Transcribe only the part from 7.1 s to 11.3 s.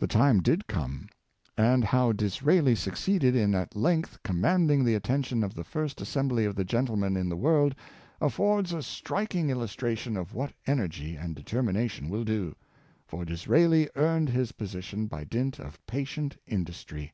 in the world, affords a striking illustration of what energy